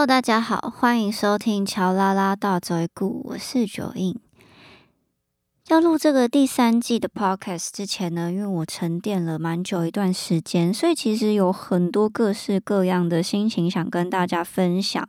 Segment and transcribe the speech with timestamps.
[0.00, 4.18] Hello，大家好，欢迎收听乔拉拉大嘴鼓，我是九印。
[5.68, 15.06] 要录这个第三季的 Podcast 之前呢，因为我沉淀了蛮久一段时间，所以其实有很多各式各样的心情想跟大家分享。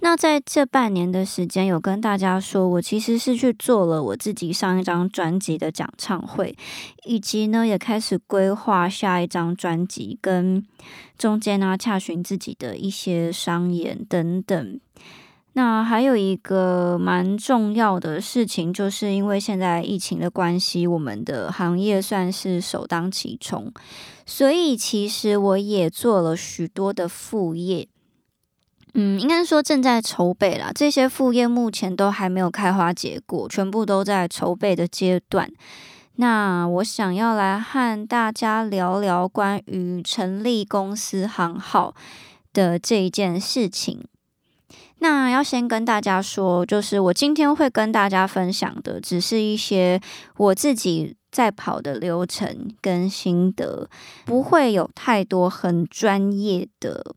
[0.00, 6.56] 那在这半年的时间，有跟大家说，我其实是去做了我自己上一张专辑的讲唱会，
[7.04, 10.66] 以及呢，也开始规划下一张专辑，跟
[11.16, 14.80] 中间呢，洽询自己的一些商演等等。
[15.54, 23.70] 那还有一个蛮重要的事情，就是因为现在疫情的关系，我们的行业算是首当其冲，
[24.24, 27.86] 所以其实我也做了许多的副业。
[28.94, 30.70] 嗯，应该说正在筹备啦。
[30.74, 35.50] 这些副业目前都还没有开花结果，全部都在筹备的阶段。
[36.16, 41.94] 那我想要来和大家聊聊关于成立公司行号
[42.52, 44.04] 的这一件事情。
[44.98, 49.98] 那要先跟大家说，就是我今天会跟大家分享的，只是一些
[50.36, 53.88] 我自己在跑的流程跟心得，
[54.26, 57.14] 不会有太多很专业的。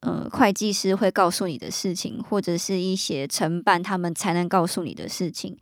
[0.00, 5.56] 呃，会计师会告诉你的事情，或者是一些承办他们才能告诉你的事情。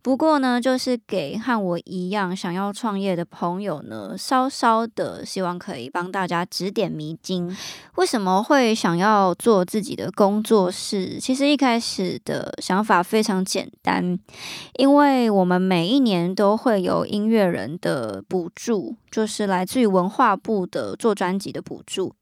[0.00, 7.54] 不过呢，就是给和我一样想要创业的朋友呢，稍稍的希望可以帮大家指点迷津。
[7.96, 11.18] 为什么会想要做自己的工作室？
[11.20, 14.18] 其实一开始的想法非常简单，
[14.78, 22.14] 因为我们每一年都会有音乐人的补助，就是来自于文化部的做专辑的补助。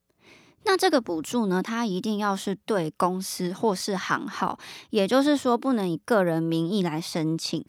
[0.64, 4.58] 那这个补助呢，它一定要是对公司或是行号，
[4.90, 7.64] 也就是说不能以个人名义来申请。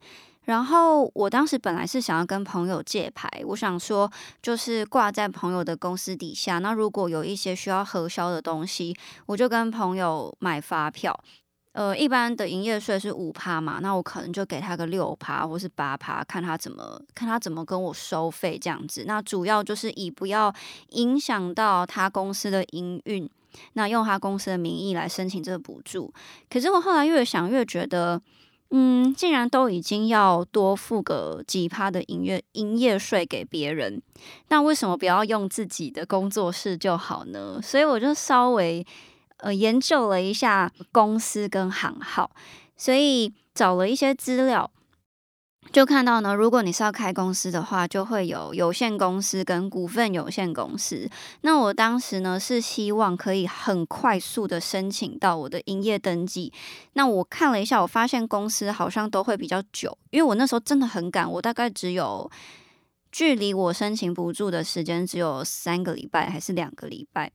[0.46, 6.58] 然后我当时本来是想要跟朋友借牌，我想说就是挂在朋友的公司底下。
[6.60, 8.96] 那如果有一些需要核销的东西，
[9.28, 11.18] 我就跟朋友买发票。
[11.74, 19.06] 呃，一般的营业税是五趴嘛，那我可能就给他个六趴或是八趴，看他怎么看他怎么跟我收费这样子。
[19.08, 20.54] 那主要就是以不要
[20.90, 23.30] 影响到他公司的营运，
[23.74, 26.14] 那用他公司的名义来申请这个补助。
[26.50, 28.22] 可是我后来越想越觉得，
[28.72, 34.02] 嗯，既然都已经要多付个几趴的营业营业税给别人，
[34.50, 37.62] 那为什么不要用自己的工作室就好呢？
[37.64, 38.86] 所以我就稍微。
[39.42, 42.32] 呃，研究了一下公司跟行号，
[42.78, 44.72] 所以找了一些资料，
[45.72, 51.10] 就看到呢，如果你是要开公司的话，就会有有限公司跟股份有限公司。
[51.42, 56.52] 那我当时呢是希望可以很快速的申请到我的营业登记。
[56.94, 62.30] 那我看了一下，我发现公司好像都会比较久，因为我那时候真的很赶，我大概只有
[63.12, 67.32] 距离我申请补助的时间只有三个礼拜还是两个礼拜。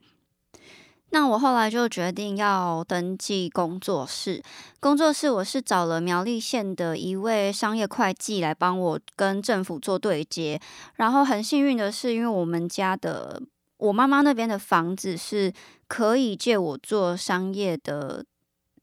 [1.16, 4.42] 那我后来就决定要登记工作室。
[4.80, 10.60] 工作室我是找了苗栗县的一位商业会计来帮我跟政府做对接。
[10.96, 13.40] 然后很幸运的是，因为我们家的
[13.78, 15.50] 我妈妈那边的房子是
[15.88, 18.22] 可以借我做商业的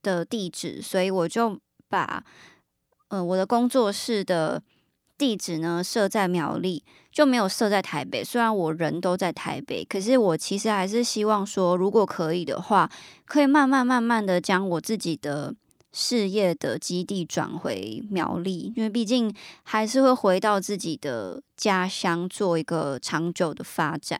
[0.01, 2.23] 的地址，所以我就把
[3.09, 4.59] 呃我的工作室的
[5.19, 6.83] 地址呢设在苗栗。
[7.13, 12.89] 就没有设在台北，虽然我人都在台北，可是我其实还是希望说，如果可以的话，
[13.25, 15.53] 可以慢慢慢慢的将我自己的
[15.91, 19.31] 事业的基地转回苗栗，因为毕竟
[19.61, 24.19] 还是会回到自己的家乡做一个长久的发展。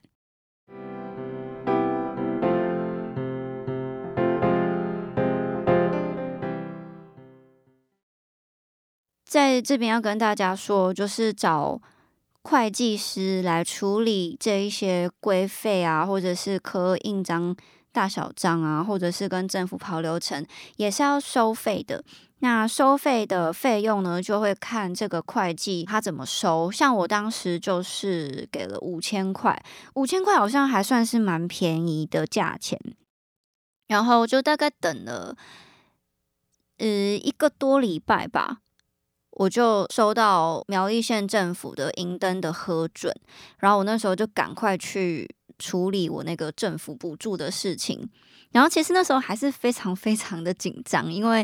[9.25, 11.81] 在这边要跟大家说，就是找。
[12.43, 17.55] 会计师来处理这一些规费啊，或者是刻印章
[17.91, 20.45] 大小章啊，或者是跟政府跑流程，
[20.75, 22.03] 也是要收费的。
[22.39, 26.69] 那收费的费用呢，就会看这个会计他怎么收。
[26.69, 29.63] 像我当时就是给了五千块，
[29.95, 32.77] 五千块好像还算是蛮便宜的价钱。
[33.87, 35.37] 然后就大概等了
[36.79, 38.57] 呃一个多礼拜吧。
[39.35, 43.11] 我就收到苗栗县政府的银灯的核准，
[43.57, 45.27] 然后我那时候就赶快去
[45.57, 48.07] 处理我那个政府补助的事情。
[48.51, 51.43] 然后其实那时候还是非常非常的紧张，因为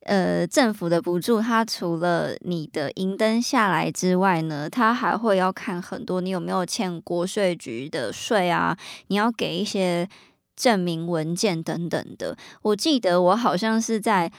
[0.00, 8.76] 呃政府的补助，它除了你的银灯下来之外呢，它还会要看很多你有没有欠国税局的税啊，
[9.06, 10.08] 你要给一些
[10.56, 12.36] 证明文件等等的。
[12.62, 14.32] 我记得我好像是在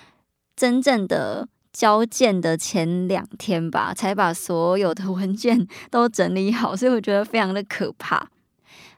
[0.57, 1.47] 真正的。
[1.71, 8.29] 交件的前两天吧，才把所有的文件都整理好，所以我觉得非常的可怕。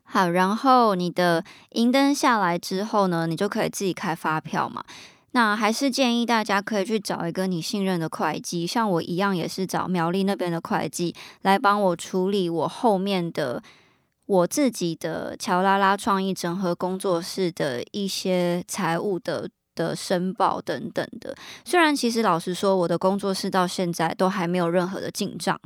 [0.03, 4.83] 好，然后你的银灯下来之后呢，你就可以自己开发票嘛。
[5.33, 13.63] 那还是建议大家可以去找一个你信任的会计，像我一样也是找苗栗那边的会计来帮我处理我后面的
[14.25, 21.35] 我自己的乔拉拉创意整合工作室的一些财务的的申报等等的。
[21.63, 25.59] 虽然其实老实说，我的工作室到现在都还没有任何的进账，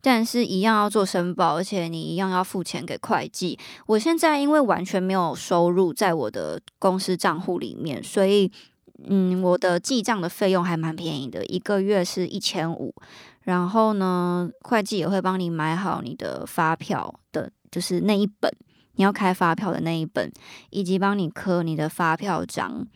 [0.00, 3.58] 但是一样要做申报，而且你一样要付钱给会计。
[3.86, 8.50] 我现在因为完全没有收入在我的公司账户里面，所以。
[9.06, 12.94] 嗯，我的记账的费用还蛮便宜的，一个月是一千五。
[13.44, 18.54] 然后呢，会计也会帮你买好你的发票的，就是那一本
[18.96, 20.30] 你要开发票的那一本，
[20.68, 22.86] 以及帮你刻你的发票章。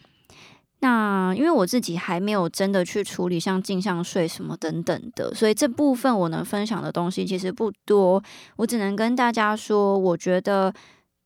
[0.85, 8.23] 那因为我自己还没有真的去处理像进项税什么等等的，所以这部分我能分享的东西其实不多。
[8.57, 10.75] 我只能跟大家说，我觉得。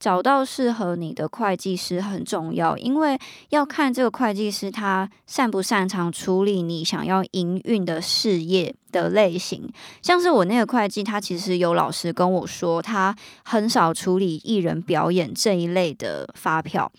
[0.00, 3.18] 找到适合你的会计师很重要，因为
[3.48, 9.68] 要看这个会计师他擅不擅长处理你想要营运的事业的类型。
[10.00, 13.12] 像是我那个会计，他其实有老师跟我说，他
[13.42, 16.92] 很少处理艺人表演这一类的发票。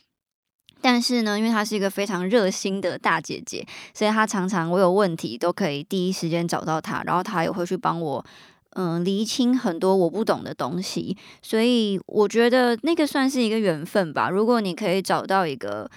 [0.82, 8.26] 但是呢，因为她是一个非常热心的大姐姐，所以她常常我有问题都可以第一时间找到她，然后她也会去帮我。
[8.74, 14.30] 嗯，厘清很多我不懂的东西，所以我觉得那个算是一个缘分吧。
[14.30, 15.90] 如果你可以找到一个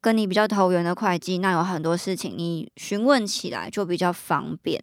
[0.00, 4.82] 跟你比较投缘的会计，那有很多事情你询问起来就比较方便。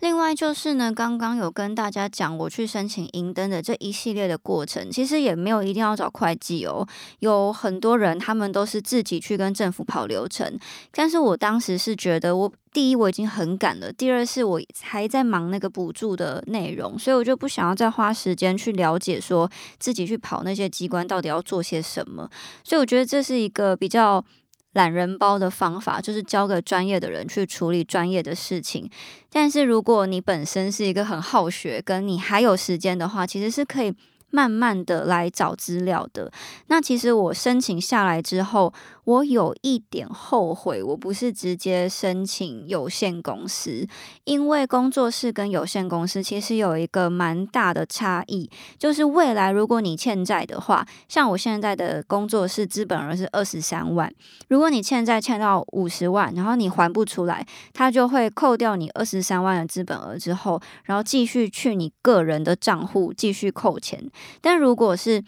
[0.00, 6.86] 另外就是呢，刚刚有跟大家讲我去申请银灯的这一系列的过程，其实也没有一定要找会计哦。
[7.20, 10.58] 有很多人他们都是自己去跟政府跑流程，
[10.92, 22.28] 但是我当时是觉得，我第一我已经很赶了，第二是我还在忙那个补助的内容，所以我就不想要再花时间去了解说自己去跑那些机关到底要做些什么，
[22.64, 24.24] 所以我觉得这是一个比较。
[24.72, 28.88] 懒人包的方法就是交给专业的人去处理专业的事情，
[29.30, 33.94] 但是如果你本身是一个很好学，跟你还有时间的话，其实是可以。
[34.30, 36.30] 慢慢的来找资料的。
[36.68, 38.72] 那其实我申请下来之后，
[39.04, 43.86] 我有一点后悔，我不是直接申请有限公司，
[44.24, 48.48] 因为工作室跟有限公司其实有一个蛮大的差异，
[48.78, 54.12] 就是未来如果你欠债的话，像我现在的工作室资本额是二十三万，
[54.48, 64.00] 如果你欠债欠到五十万，然后你还不出来，他就会扣掉你二十三万的资本额之后，然后继续去你个人的账户继续扣钱。
[64.40, 65.22] 但如果是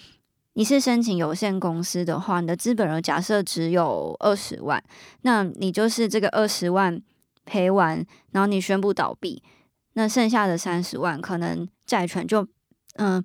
[0.55, 4.83] 你是申请有限公司的话，你的资本额假设只有二十万，
[5.23, 7.01] 那你就是这个二十万
[7.45, 9.43] 赔完，然后你宣布倒闭，
[9.95, 12.47] 那剩下的三十万可能债权就
[12.95, 13.25] 嗯，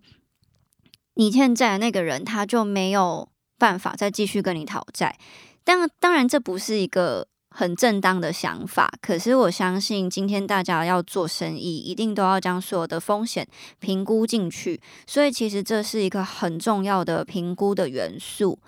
[1.16, 5.18] 你欠债的那个人他就没有办法再继续跟你讨债。
[5.64, 7.28] 但当然，这不是一个。
[7.60, 13.48] 很正当的想法，可是我相信今天大家要做生意，一定都要将所有的风险
[13.80, 18.60] 评估进去，所以其实这是一个很重要的评估的元素。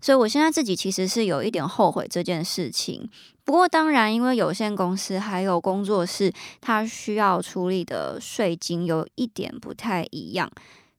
[0.00, 3.08] 所以我现在自己其实是有一点后悔这件事情。
[3.44, 10.50] 不过当然，因为有限公司还有工作室，它需要处理的税金有一点不太一样。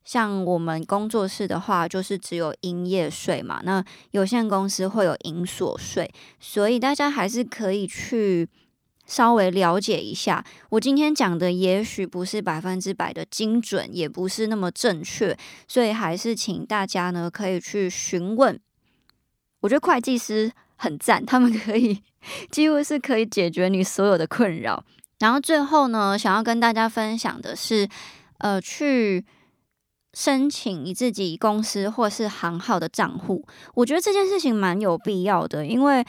[0.07, 3.59] 像我们工作室的话，就是只有营业税嘛。
[3.65, 6.09] 那有限公司会有营所税，
[6.39, 8.47] 所以大家还是可以去
[9.05, 10.41] 稍微了解一下。
[10.69, 15.37] 我今天讲的也许不是百分之百的精准，也不是那么正确，
[15.67, 18.57] 所以还是请大家呢可以去询问。
[19.59, 22.01] 我觉得会计师很赞，他们可以
[22.49, 24.81] 几乎是可以解决你所有的困扰。
[25.19, 27.89] 然后最后呢，想要跟大家分享的是，
[28.37, 29.25] 呃，去。
[30.17, 33.45] 申请你自己公司或是行号的账户，
[33.75, 35.63] 我觉得这件事情蛮有必要的。
[35.63, 36.03] 因为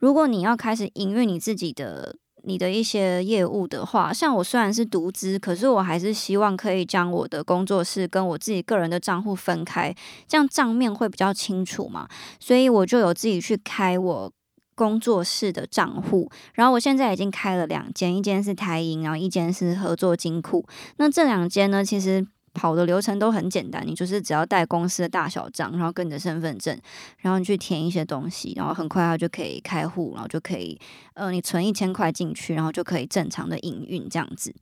[0.00, 9.94] 如果你要开始营运你自己的你的一些业务的话，像我虽然是独资，可是我还是希望可以将我的工作室跟我自己个人的账户分开，
[10.26, 12.08] 这样账面会比较清楚嘛。
[12.40, 14.32] 所以我就有自己去开我
[14.74, 20.66] 工作室的账户，然后我现在已经开了两间，一间是台银，然后一间是合作金库。
[20.96, 22.26] 那这两间呢，其实。
[22.54, 26.78] 跑的流程都很简单，你就是只要带公司的大小账，然后跟你的身份证，
[27.18, 30.78] 然后你去填一些东西，然后很快它就可以开户，然后就可以，
[31.14, 34.54] 呃，你存一千块进去，然后就可以正常的营运这样子。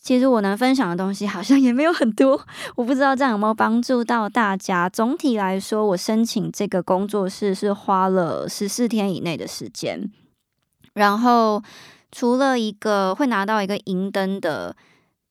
[0.00, 2.44] 其实我能分享的东西好像也没有很多，
[2.74, 4.88] 我不知道这样有没有帮助到大家。
[4.88, 10.10] 总体来说，我申请这个工作室是花了十四天以内的时间，
[10.94, 11.62] 然后
[12.10, 14.74] 除了一个会拿到一个银灯的。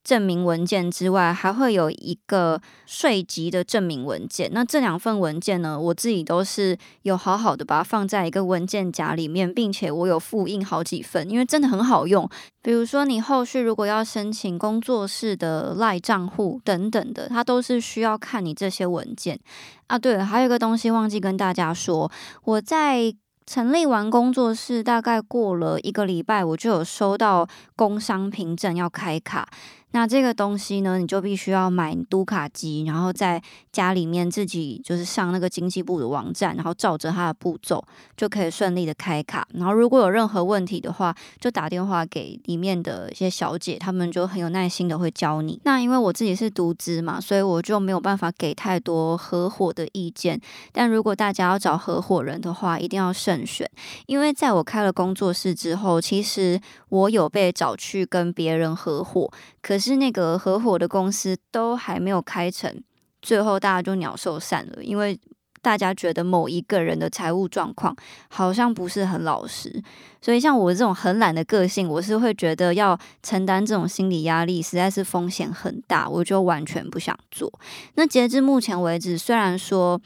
[0.03, 4.49] 证明文件之外，还会有一个税籍的证明文件。
[4.53, 12.27] 那这两份文件呢，我自己都是有好好的把它放在一个文件夹里面，并且我有复印好几份，因为真的很好用。
[12.61, 19.39] 比如说，你后续如果要申请工作室的赖账户等等的，它都是需要看你这些文件
[19.87, 19.99] 啊。
[19.99, 22.11] 对了，还有一个东西忘记跟大家说，
[22.43, 23.13] 我在。
[23.49, 29.49] 成立完工作室，大概过了一个礼拜，我就有收到工商凭证要开卡。
[29.91, 33.41] 那这个东西呢，你就必须要买读卡机，然后在
[33.71, 37.83] 家里面自己就是上那个经济部的网站，然后照着它的步骤
[38.15, 39.47] 就可以顺利的开卡。
[39.53, 45.59] 然后如果有任何问题的话，就打电话给里面的一些小姐，他们就很有耐心的会教你。
[45.63, 50.39] 那因为我自己是独资嘛，所以我就没有办法给太多合伙的意见。
[50.71, 53.67] 但如果大家要找合伙人的话，一定要慎选，
[54.05, 59.31] 因为在我开了工作室之后，其实我有被找去跟别人合伙，
[59.61, 62.83] 可是那个合伙的公司都还没有开成，
[63.21, 65.19] 最后大家就鸟兽散了，因为
[65.61, 67.95] 大家觉得某一个人的财务状况
[68.29, 69.81] 好像不是很老实，
[70.21, 77.51] 所以像我这种很懒的个性，我是会觉得要承担这种心理压力，实在是风险很大，我就完全不想做。
[77.95, 80.01] 那截至目前为止，虽然说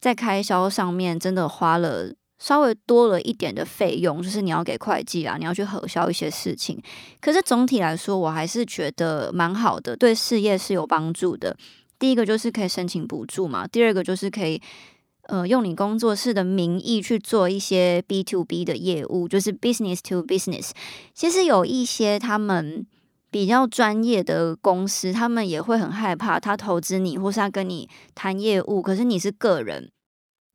[0.00, 2.14] 在开销上面真的花了。
[2.38, 6.80] 稍微多了一点的费用，就是你要给会计啊，你要去核销一些事情。
[7.20, 11.56] 可是总体来说，我还是觉得蛮好的，对事业是有帮助的。
[11.98, 14.60] 第一个就是可以申请补助嘛，第二个就是可以
[15.28, 20.72] 呃用你工作室的名义去做一些 B to B 的业务，就是 business to business。
[21.14, 22.86] 其实有一些他们
[23.30, 29.90] 比较专业的公司，他们也会很害怕他投资你，或是他跟你谈业务，可是你是个人。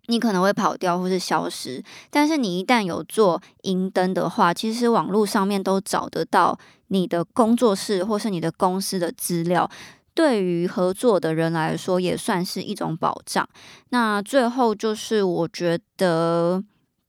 [0.08, 9.70] 你可能会跑掉或是消失，但是你一旦有做银灯的话，其实网络上面都找得到你的工作室或是你的公司的资料，
[10.14, 13.48] 对于合作的人来说也算是一种保障。
[13.90, 16.64] 那最后就是我觉得。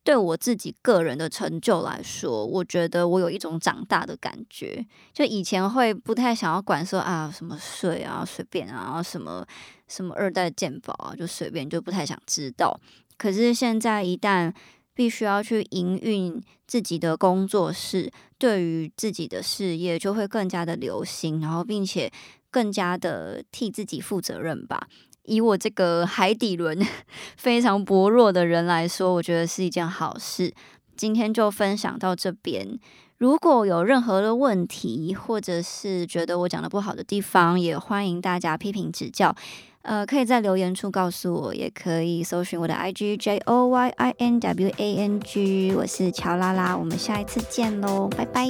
[0.04, 4.85] 对我自己个人的成就来说，我觉得我有一种长大的感觉。
[5.12, 9.47] 就以前会不太想要管说啊什么税啊随便啊，什么
[9.87, 12.78] 什么二代鉴宝啊就随便，就不太想知道。
[13.16, 14.52] 可是现在一旦
[14.94, 22.11] 必须要去营运自己的工作室，对于自己的事业就会更加的留心，然后并且
[22.50, 24.88] 更加的替自己负责任吧。
[25.24, 26.78] 以我这个海底轮
[27.36, 30.52] 非常薄弱的人来说，我觉得是一件好事。
[30.96, 32.78] 今天就分享到这边。
[33.18, 39.34] 如果有任何的问题，或者是觉得我讲的不好的地方，也欢迎大家批评指教。
[39.82, 45.74] 呃，可以在留言处告诉我，也可以搜寻我的 IG J O Y I N W A N G。
[45.74, 48.48] 我是乔拉拉，我们下一次见喽，拜拜。